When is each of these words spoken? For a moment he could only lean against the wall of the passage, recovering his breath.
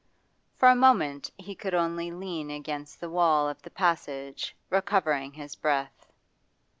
For 0.57 0.67
a 0.67 0.75
moment 0.75 1.29
he 1.37 1.53
could 1.53 1.75
only 1.75 2.09
lean 2.09 2.49
against 2.49 2.99
the 2.99 3.09
wall 3.11 3.47
of 3.47 3.61
the 3.61 3.69
passage, 3.69 4.55
recovering 4.71 5.31
his 5.33 5.55
breath. 5.55 6.07